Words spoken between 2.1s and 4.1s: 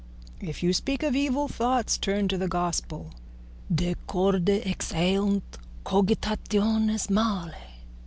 to the Gospel: De